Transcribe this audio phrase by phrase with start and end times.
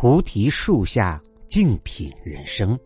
[0.00, 2.78] 菩提树下静品人生。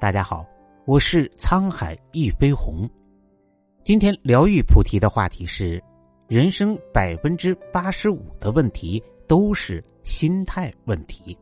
[0.00, 0.46] 大家好，
[0.84, 2.88] 我是沧海一飞鸿。
[3.82, 5.82] 今天疗愈菩提的话题是：
[6.28, 11.36] 人生百分之八十五的问题都是心态问题。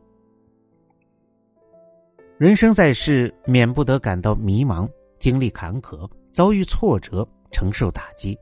[2.39, 8.35] 人生在世，免不得感到迷茫，经历坎坷，遭遇挫折，承受打击。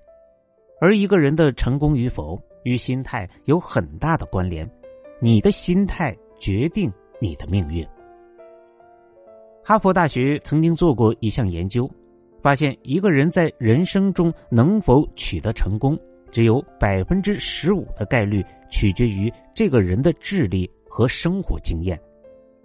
[0.79, 4.65] 而一个人的成功与否，与心态有很大的关联。
[5.19, 6.17] 你的心态。
[6.37, 7.85] 决定你的命运。
[9.63, 11.89] 哈佛大学曾经做过一项研究，
[12.41, 15.99] 发现一个人在人生中能否取得成功，
[16.31, 21.99] 只有百分之十五的概率取决于这个人的智力和生活经验，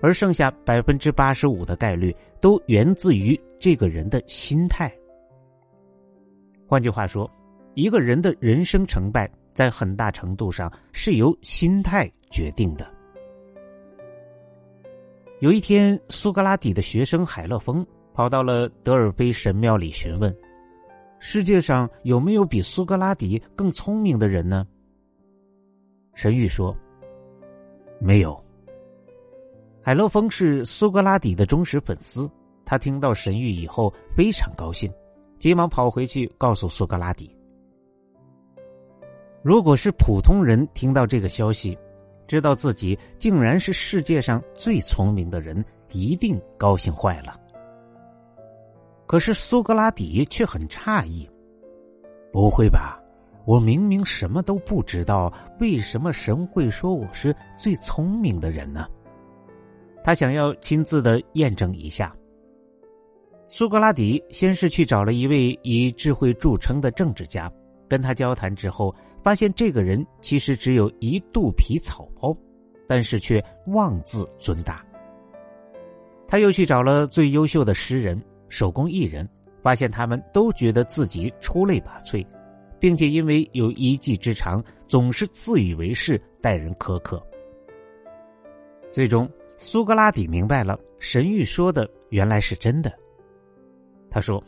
[0.01, 4.93] 而剩下百分之八十五的概率都源自于这个人的心态。
[6.69, 7.29] 换句话说，
[7.75, 12.92] 一个人的人生成败，在很大程度上是由心态决定的。
[15.43, 20.33] 有一天，苏格拉底的学生海勒峰跑到了德尔菲神庙里询问
[21.19, 24.65] ：“世界上有没有比苏格拉底更聪明的人呢？”
[26.15, 26.73] 神谕说
[27.99, 28.41] ：“没有。”
[29.83, 32.31] 海勒峰是苏格拉底的忠实粉丝，
[32.65, 34.89] 他听到神谕以后非常高兴，
[35.41, 37.37] 急忙跑回去告诉苏格拉底。
[39.43, 41.77] 如果是普通人听到这个消息，
[42.33, 47.39] 知道自己竟然是世界上最聪明的人，一定高兴坏了。
[49.07, 51.29] 可是苏格拉底却很诧异
[52.33, 52.99] ：“不会吧？
[53.45, 58.87] 我明明什么都不知道，为什么神会说我是最聪明的人呢？”
[60.03, 62.17] 他想要亲自的验证一下。
[63.47, 67.53] 苏格拉底先是去找了一位以智慧著称的政治家，
[67.91, 68.95] 跟他交谈之后。
[69.23, 72.37] 发现这个人其实只有一肚皮草包，
[72.89, 74.85] 但是却妄自尊大。
[76.27, 79.29] 他又去找了最优秀的诗人、手工艺人，
[79.63, 82.27] 发现他们都觉得自己出类拔萃，
[82.81, 87.23] 并且因为有一技之长，总是自以为是，待人苛刻。
[88.91, 92.93] 最终，苏格拉底明白了神谕说的原来是真的。
[94.11, 94.43] 他说：“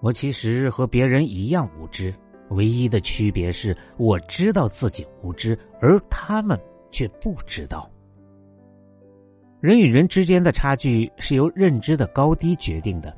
[0.00, 2.14] 我其实和别人一样无知。”
[2.50, 6.58] 唯一的区别是我知道自己无知，而他们
[6.90, 7.90] 却不知道。
[9.60, 13.16] 人与人之间的差距是由认知的高低决定的，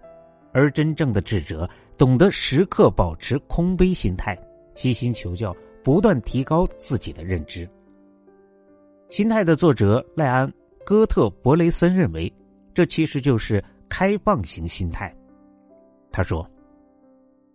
[0.52, 4.38] 而真正的智者懂得时刻保持空杯心态，
[4.74, 5.54] 悉心求教，
[5.84, 7.68] 不断提高自己的认知。
[9.08, 10.48] 心态的作者赖安·
[10.84, 12.32] 哥特伯雷森认为，
[12.72, 15.14] 这其实就是开放型心态。
[16.10, 16.48] 他说。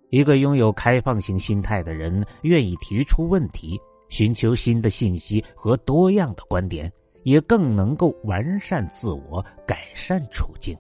[0.10, 3.80] 一个拥有开放型心态的人，愿意提出问题，
[4.10, 6.92] 寻求新的信息和多样的观点，
[7.24, 10.78] 也更能够完善自我，改善处境。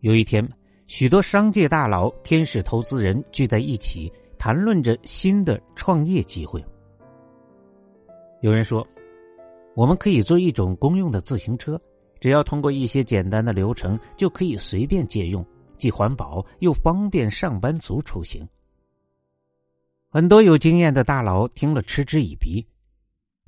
[0.00, 0.46] 有一天，
[0.88, 6.62] 许多商界大佬、天使投资人聚在一起，谈论着新的创业机会。
[8.40, 8.86] 有人说
[9.76, 11.80] ：“我们可以做一种公用的自行车，
[12.18, 15.46] 只要通过一些简单的流程，就可以随便借用。”
[15.80, 18.46] 既环保又方便上班族出行。
[20.10, 22.64] 很多有经验的大佬听了嗤之以鼻：“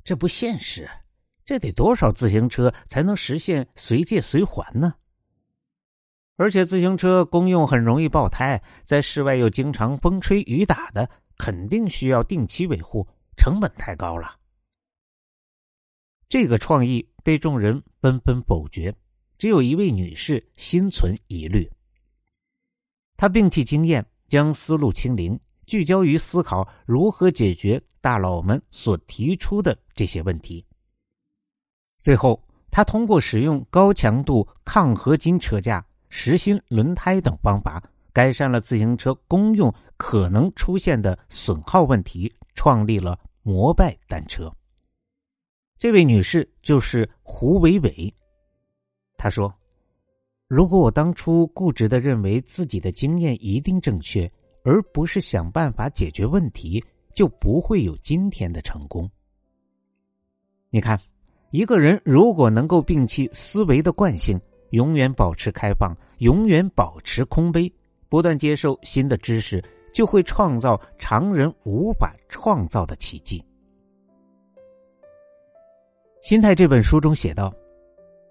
[0.03, 0.89] 这不现实，
[1.45, 4.95] 这得多少自行车才能实现随借随还呢？
[6.35, 11.07] 而且自行车公用很容易爆胎，在室外又经常风吹雨打的，
[11.37, 13.07] 肯定需要定期维护，
[13.37, 14.35] 成本太高了。”
[16.27, 18.95] 这个创意被众人纷纷否决，
[19.37, 21.69] 只有一位女士心存疑虑。
[23.23, 30.65] 他摒弃经验，将思路清零，聚焦于思考如何解决大佬们所提出的这些问题。
[31.99, 32.37] 最后，
[32.69, 37.81] 他通过使用高强度抗合金车架、实心轮胎等方法，
[38.11, 44.53] 改善了自行车公用可能出现的损耗问题，创立了摩拜单车。
[45.79, 48.13] 这位女士就是胡伟伟，
[49.15, 49.49] 她说。
[50.47, 54.29] 如果我当初固执的认为自己的经验一定正确，
[54.63, 56.83] 而不是想办法解决问题，
[57.15, 59.09] 就不会有今天的成功。
[60.69, 60.99] 你看，
[61.51, 64.39] 一个人如果能够摒弃思维的惯性，
[64.71, 67.71] 永远保持开放，永远保持空杯，
[68.09, 69.63] 不断接受新的知识，
[69.93, 73.39] 就会创造常人无法创造的奇迹。
[76.27, 77.53] 《心态》这本书中写道。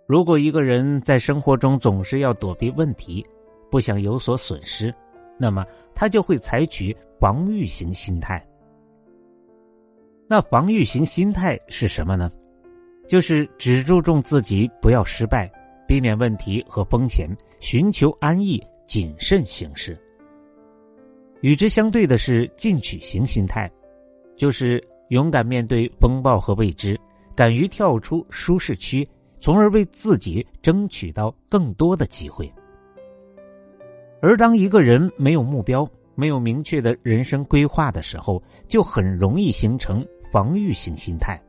[0.06, 3.24] 如果一个人在生活中总是要躲避问题，
[3.70, 4.92] 不想有所损失，
[5.38, 5.64] 那么
[5.94, 8.44] 他就会采取防御型心态。
[10.28, 12.30] 那防御型心态是什么呢？
[13.08, 15.50] 就是只注重自己不要失败，
[15.86, 17.28] 避免问题和风险，
[17.60, 19.98] 寻求安逸，谨慎行事。
[21.40, 23.70] 与之相对的是进取型心态，
[24.36, 26.98] 就是勇敢面对风暴和未知，
[27.34, 29.06] 敢于跳出舒适区，
[29.42, 32.50] 从而为自己争取到更多的机会。
[34.20, 41.42] 而当一个人没有目标，没有明确的人生规划的时候，就很容易形成防御型心态。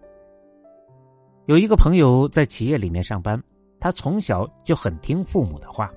[1.45, 3.39] 有一个朋友在企业里面上班，
[3.79, 5.93] 他从小就很听父母的话。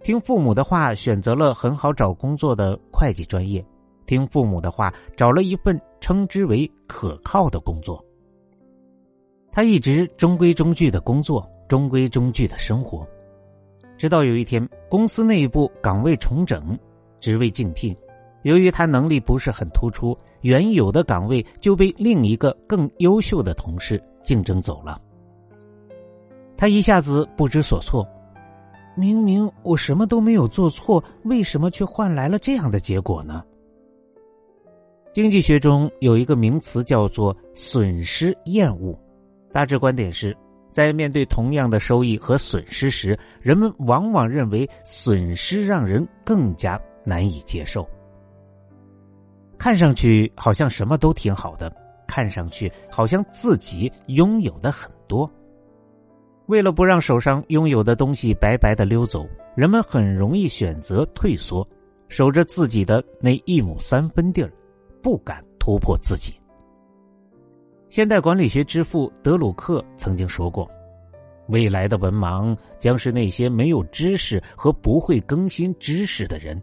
[0.00, 3.60] 听父母的话，选择了很好找工作的会计专业；
[4.06, 8.00] 听父母的话，找了一份称之为可靠的工作。
[9.54, 13.06] 他一直中规中矩的工作，中规中矩的生活，
[13.96, 16.76] 直到有一天，公司内部岗位重整，
[17.20, 17.96] 职位竞聘，
[18.42, 25.00] 由于他能力不是很突出，原有的岗位就被另一个更优秀的同事竞争走了。
[26.56, 28.04] 他一下子不知所措。
[28.96, 33.44] 明明我什么都没有做错，为什么却换来了这样的结果呢？
[35.12, 38.98] 经济学中有一个名词叫做“损失厌恶”，
[39.54, 40.36] 大致观点是，
[40.72, 47.88] 在面对同样的收益和损失时，人们往往认为损失让人更加难以接受。
[49.56, 51.72] 看上去好像什么都挺好的，
[52.04, 55.30] 看上去好像自己拥有的很多。
[56.46, 59.24] 为了不让手上拥有的东西白白的溜走，
[59.54, 61.64] 人们很容易选择退缩，
[62.08, 64.52] 守着自己的那一亩三分地儿，
[65.00, 66.34] 不敢突破自己。
[67.94, 70.68] 现代管理学之父德鲁克曾经说过
[71.46, 76.60] ：“未来的文盲将是那些没有知识和不会更新知识的人。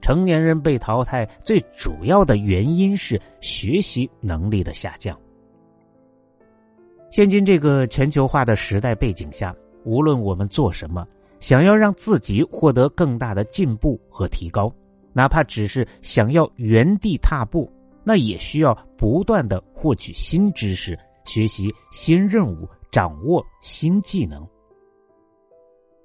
[0.00, 5.16] 成年人被淘汰最主要的原因是学习能力的下降。”
[7.12, 11.06] 现今这个全球化的时代背景下，无论我们做什么，
[11.38, 14.68] 想要让自己获得更大的进步和提高，
[15.12, 17.70] 哪怕只是想要原地踏步，
[18.04, 24.46] 那也需要不断的获取新知识、学习新任务、掌握新技能。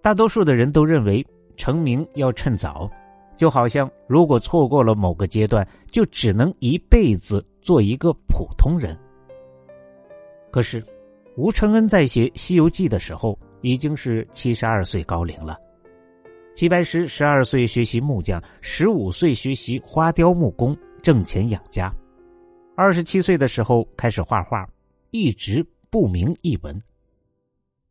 [0.01, 2.89] 大多数的人都认为成名要趁早，
[3.35, 8.97] 就好像如果错过了某个阶段，就只能一辈子做一个普通人。
[10.51, 10.83] 可是。
[11.39, 15.55] 吴承恩在写《西游记》的时候已经是七十二岁高龄了。
[16.55, 20.75] 齐白石十二岁学习木匠，十五岁学习花雕木工，
[21.07, 21.89] 挣钱养家。
[22.75, 24.69] 二十七岁的时候开始画画，
[25.11, 26.83] 一直不名一文。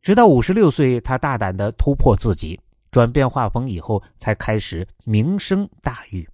[0.03, 2.61] 直到五十六岁，他大胆的突破自己，
[2.91, 6.29] 转变画风以后，才开始名声大誉。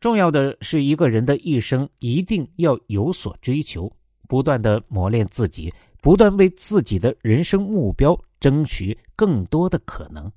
[0.00, 3.88] 重要的是，一个人的一生一定要有所追求。
[4.26, 10.28] 不断的磨练自己，不断为自己的人生目标争取更多的可能。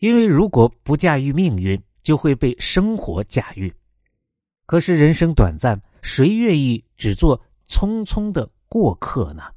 [0.00, 3.74] 因为如果不驾驭命运，就会被生活驾驭。
[4.66, 9.42] 可是人生短暂，谁愿意只做匆匆的过客呢？《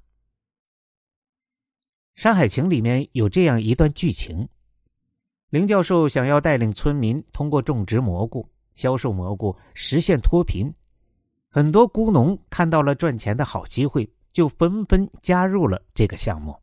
[2.16, 4.50] 山海情》里面有这样一段剧情：
[5.50, 10.74] 林教授想要带领村民通过种植蘑菇、销售蘑菇实现脱贫。
[11.50, 16.56] 很多菇农看到了赚钱的好机会，就纷纷加入了这个项目。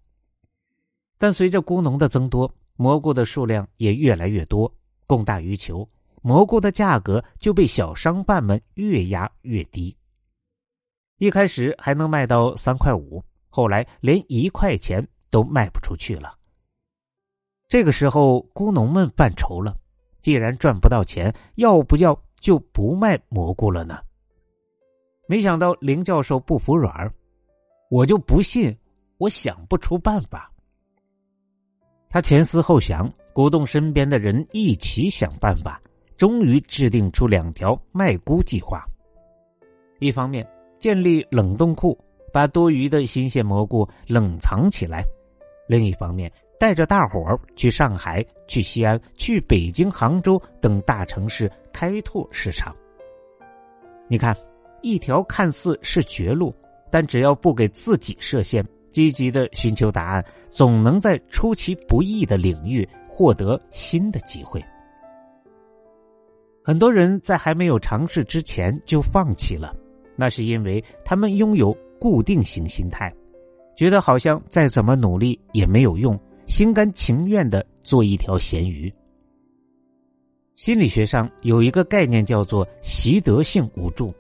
[1.19, 4.73] 但随着菇农的增多，蘑菇的数量也越来越多，
[5.07, 5.89] 供大于求，
[6.23, 9.97] 蘑菇的价格就被小商贩们越压越低。
[11.19, 16.37] 一开始还能卖到三块五，后来连一块钱都卖不出去了。
[17.69, 19.77] 这个时候，菇农们犯愁了：
[20.21, 23.99] 既然赚不到钱，要不要就不卖蘑菇了呢？
[25.27, 27.11] 没想到林教授不服软
[27.91, 28.77] 我就不信
[29.19, 30.53] 我想不出办法。
[32.11, 35.79] 他前思后想，鼓动身边的人一起想办法，
[36.17, 38.83] 终于制定出两条卖菇计划：
[39.99, 40.47] 一方面
[40.79, 41.99] 建立冷冻库，
[42.33, 45.03] 把多余的新鲜蘑菇冷藏起来；
[45.69, 52.75] 另一方面带着大伙儿去上海、去西安、去北京、杭州等大城市开拓市场。
[54.09, 54.35] 你看。
[54.87, 56.55] 一条看似是绝路，
[56.91, 58.63] 但只要不给自己设限，
[58.93, 62.87] 积极的寻求答案，总能在出其不意的领域
[63.17, 64.61] 获得新的机会。
[66.65, 69.73] 很多人在还没有尝试之前就放弃了，
[70.17, 73.15] 那是因为他们拥有固定型心态，
[73.77, 78.93] 觉得好像再怎么努力也没有用，心甘情愿的做一条咸鱼。
[80.57, 84.13] 心理学上有一个概念叫做习得性无助。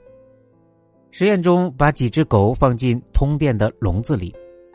[1.11, 4.33] 实验中，把几只狗放进通电的笼子里，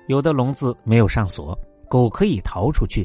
[0.08, 1.58] 有的笼子没有上锁，
[1.88, 3.04] 狗可以逃出去；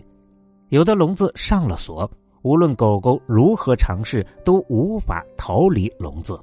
[0.75, 2.11] 有的笼子上了锁，
[2.43, 6.37] 无论狗狗如何尝试，都无法逃离笼子。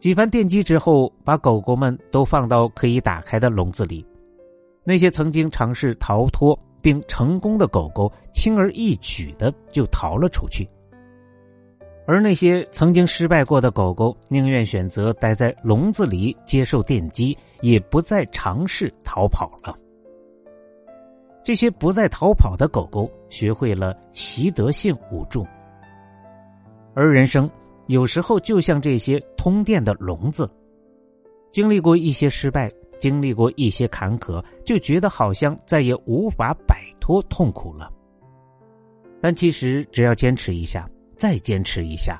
[0.00, 4.04] 几番电击之后，把狗狗们都放到可以打开的笼子里。
[4.82, 10.68] 那些曾经尝试逃脱并成功的狗狗，轻而易举的就逃了出去。
[12.04, 19.72] 而那些曾经失败过的狗狗，宁愿选择待在笼子里接受电击，也不再尝试逃跑了。
[21.46, 25.46] 这些不再逃跑的狗狗，学会了习得性无助。
[26.92, 27.48] 而人生
[27.86, 30.50] 有时候就像这些通电的笼子，
[31.52, 37.92] 经历过一些失败，经历过一些坎坷，就觉得好像再也无法摆脱痛苦了。
[39.22, 40.84] 但其实，只要坚持一下。
[41.16, 42.18] 再坚持一下，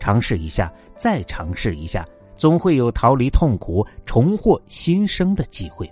[0.00, 2.04] 尝试一下，再尝试一下，
[2.34, 5.88] 总会有逃离痛苦、重获新生的机会。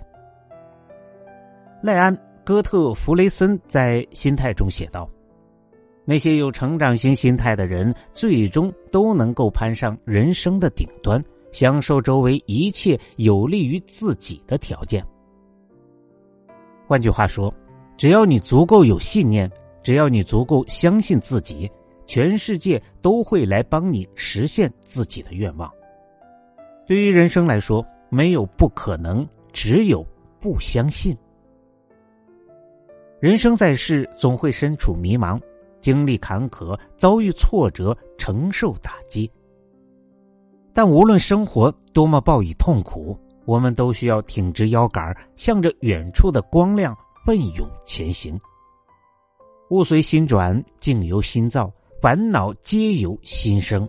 [1.81, 5.09] 赖安·戈特弗雷森在《心态》中写道
[6.05, 11.21] ：“那些有成长型心态的人，最终都能够攀上人生的顶端，
[11.51, 15.03] 享受周围一切有利于自己的条件。”
[16.85, 17.51] 换句话说，
[17.97, 21.69] 只要你足够有信念，只要你足够相信自己。
[22.07, 25.67] 全世界都会来帮你实现自己的愿望。
[26.85, 30.05] 对于人生来说，没有不可能，只有
[30.39, 31.17] 不相信。
[33.19, 35.39] 人生在世，总会身处迷茫，
[35.79, 39.29] 经历坎坷，遭遇挫折，承受打击。
[40.73, 46.95] 但无论生活多么暴以痛苦，我们都需要挺直腰杆，向着远处的光亮
[47.25, 48.39] 奋勇前行。
[49.69, 51.71] 物随心转，境由心造。
[52.01, 53.87] 烦恼皆由心生，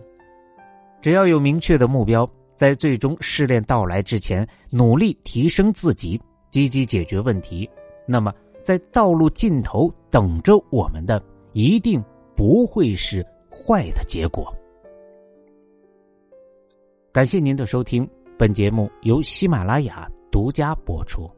[1.03, 6.19] 只要有明确的目标，在最终试炼到来之前，努力提升自己，
[6.49, 7.69] 积极解决问题，
[8.07, 8.33] 那么
[8.67, 12.03] 在道路尽头等着我们的，一定
[12.35, 14.53] 不会是坏的结果。
[17.13, 18.05] 感谢您的收听，
[18.37, 21.31] 本节目由喜马拉雅独家播出。